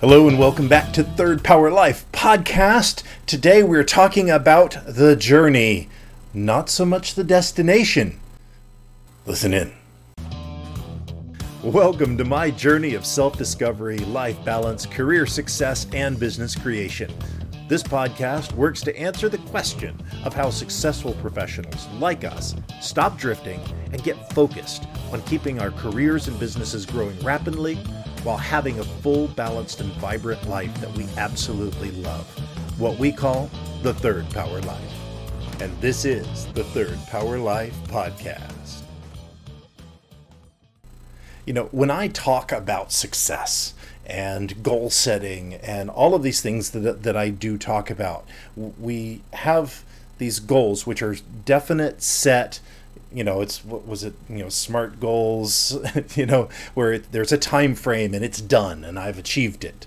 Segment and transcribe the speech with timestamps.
[0.00, 3.02] Hello and welcome back to Third Power Life podcast.
[3.26, 5.88] Today we're talking about the journey,
[6.32, 8.20] not so much the destination.
[9.26, 9.72] Listen in.
[11.64, 17.12] Welcome to my journey of self discovery, life balance, career success, and business creation.
[17.66, 23.60] This podcast works to answer the question of how successful professionals like us stop drifting
[23.92, 27.76] and get focused on keeping our careers and businesses growing rapidly
[28.24, 32.26] while having a full, balanced, and vibrant life that we absolutely love.
[32.78, 33.50] What we call
[33.82, 35.60] the Third Power Life.
[35.60, 38.82] And this is the Third Power Life podcast.
[41.46, 43.74] You know, when I talk about success,
[44.08, 48.26] and goal setting and all of these things that, that I do talk about.
[48.56, 49.84] We have
[50.16, 52.60] these goals, which are definite set.
[53.12, 54.14] You know, it's what was it?
[54.28, 55.76] You know, smart goals.
[56.14, 59.86] you know, where it, there's a time frame and it's done, and I've achieved it.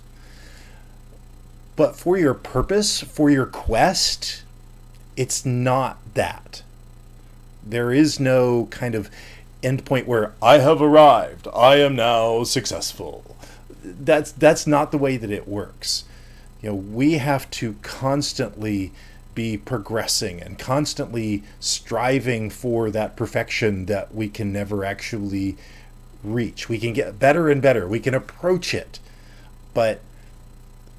[1.76, 4.43] But for your purpose, for your quest,
[5.15, 6.63] it's not that.
[7.63, 9.09] There is no kind of
[9.63, 11.48] endpoint where I have arrived.
[11.53, 13.31] I am now successful
[13.84, 16.03] that's that's not the way that it works.
[16.62, 18.91] You know, we have to constantly
[19.34, 25.57] be progressing and constantly striving for that perfection that we can never actually
[26.24, 26.70] reach.
[26.70, 27.87] We can get better and better.
[27.87, 28.99] We can approach it.
[29.74, 30.02] But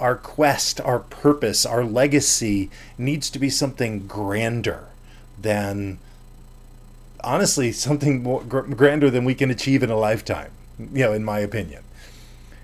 [0.00, 4.86] our quest, our purpose, our legacy needs to be something grander
[5.41, 5.98] than
[7.22, 11.38] honestly something more grander than we can achieve in a lifetime, you know, in my
[11.38, 11.84] opinion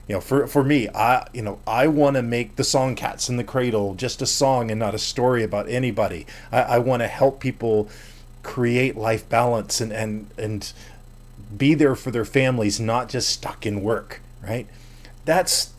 [0.08, 3.28] you know for for me i you know i want to make the song cats
[3.28, 6.26] in the cradle just a song and not a story about anybody.
[6.50, 7.88] I, I want to help people
[8.42, 10.72] create life balance and and and
[11.56, 14.66] be there for their families not just stuck in work right?
[15.24, 15.72] That's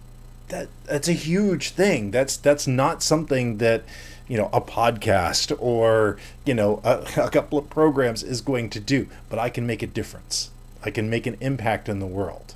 [0.49, 2.11] that that's a huge thing.
[2.11, 3.83] That's that's not something that
[4.27, 8.79] you know a podcast or you know a, a couple of programs is going to
[8.79, 10.51] do but i can make a difference.
[10.81, 12.55] I can make an impact in the world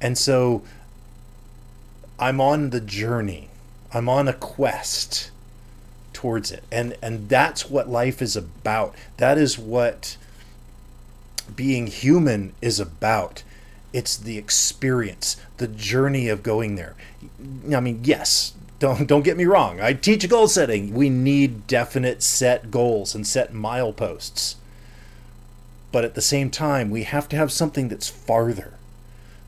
[0.00, 0.62] and so
[2.18, 3.48] I'm on the journey.
[3.92, 5.30] I'm on a quest
[6.12, 6.64] towards it.
[6.72, 8.94] And and that's what life is about.
[9.18, 10.16] That is what
[11.54, 13.42] being human is about.
[13.92, 16.94] It's the experience, the journey of going there.
[17.74, 19.80] I mean, yes, don't don't get me wrong.
[19.80, 20.94] I teach goal setting.
[20.94, 24.56] We need definite set goals and set mileposts.
[25.92, 28.75] But at the same time, we have to have something that's farther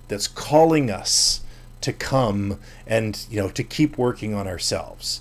[0.08, 1.40] that's calling us
[1.80, 5.20] to come and you know to keep working on ourselves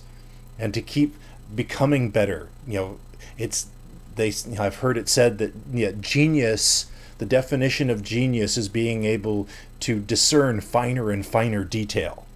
[0.57, 1.15] and to keep
[1.53, 2.49] becoming better.
[2.67, 2.99] You know
[3.37, 3.67] it's
[4.15, 6.87] they you know, I've heard it said that yeah, genius
[7.19, 9.47] the definition of genius is being able
[9.79, 12.27] to discern finer and finer detail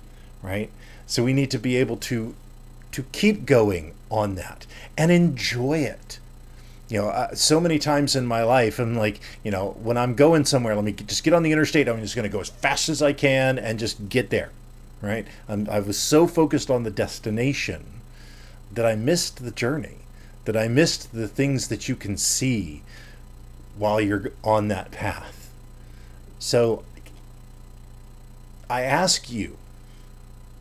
[0.42, 0.70] right?
[1.06, 2.36] So we need to be able to
[2.92, 4.66] to keep going on that
[4.98, 6.20] and enjoy it
[6.92, 10.14] you know, uh, so many times in my life, I'm like, you know, when I'm
[10.14, 11.88] going somewhere, let me just get on the interstate.
[11.88, 14.52] I'm just going to go as fast as I can and just get there,
[15.02, 15.26] right?
[15.48, 18.02] I'm, I was so focused on the destination
[18.74, 20.00] that I missed the journey,
[20.44, 22.84] that I missed the things that you can see
[23.78, 25.50] while you're on that path.
[26.40, 26.84] So
[28.70, 29.58] I ask you,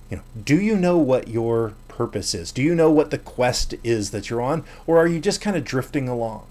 [0.09, 2.51] you know, do you know what your purpose is?
[2.51, 5.55] Do you know what the quest is that you're on, or are you just kind
[5.55, 6.47] of drifting along?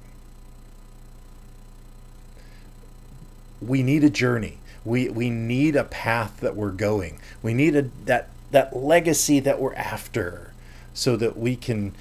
[3.59, 4.59] We need a journey.
[4.86, 7.20] We we need a path that we're going.
[7.42, 10.54] We need a that that legacy that we're after
[10.94, 11.96] so that we can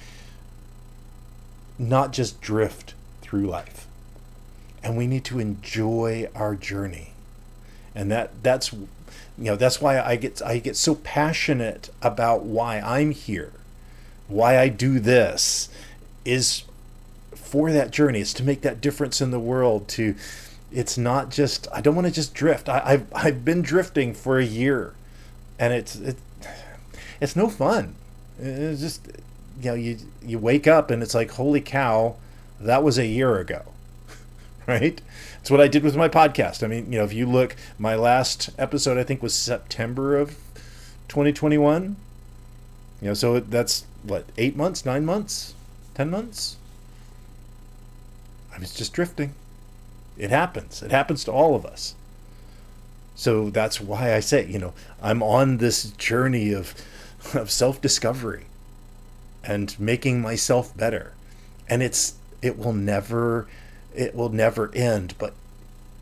[1.79, 2.93] not just drift
[3.23, 3.87] through life.
[4.83, 7.13] And we need to enjoy our journey.
[7.95, 8.75] And that that's
[9.37, 13.53] you know that's why I get I get so passionate about why I'm here,
[14.27, 15.69] why I do this,
[16.25, 16.63] is
[17.33, 18.19] for that journey.
[18.19, 19.87] It's to make that difference in the world.
[19.89, 20.15] To
[20.71, 22.69] it's not just I don't want to just drift.
[22.69, 24.93] I, I've I've been drifting for a year,
[25.57, 26.17] and it's it,
[27.21, 27.95] it's no fun.
[28.39, 29.07] It's just
[29.61, 32.15] you know you you wake up and it's like holy cow,
[32.59, 33.63] that was a year ago,
[34.69, 35.01] right?
[35.41, 36.63] It's what I did with my podcast.
[36.63, 40.37] I mean, you know, if you look, my last episode I think was September of
[41.07, 41.95] 2021.
[43.01, 45.55] You know, so that's what eight months, nine months,
[45.95, 46.57] ten months.
[48.53, 49.33] I was just drifting.
[50.17, 50.83] It happens.
[50.83, 51.95] It happens to all of us.
[53.15, 56.75] So that's why I say, you know, I'm on this journey of
[57.33, 58.45] of self-discovery
[59.43, 61.13] and making myself better.
[61.67, 63.47] And it's it will never
[63.95, 65.33] it will never end, but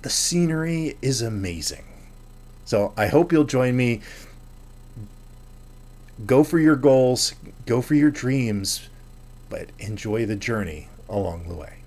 [0.02, 1.86] the scenery is amazing.
[2.66, 4.02] So I hope you'll join me
[6.26, 7.34] go for your goals,
[7.66, 8.90] go for your dreams,
[9.50, 11.78] but enjoy the journey along the way.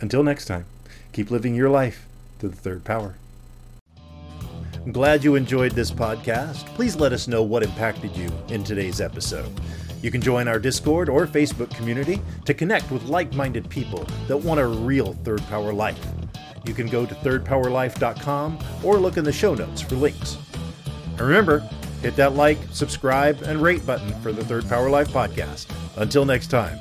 [0.00, 0.66] Until next time,
[1.12, 2.06] keep living your life
[2.38, 3.16] to the third power.
[4.74, 6.64] I'm glad you enjoyed this podcast.
[6.74, 9.52] Please let us know what impacted you in today's episode.
[10.02, 14.36] You can join our Discord or Facebook community to connect with like minded people that
[14.36, 16.04] want a real third power life.
[16.64, 20.38] You can go to thirdpowerlife.com or look in the show notes for links.
[21.12, 21.60] And remember,
[22.02, 25.66] hit that like, subscribe, and rate button for the Third Power Life podcast.
[25.96, 26.78] Until next time.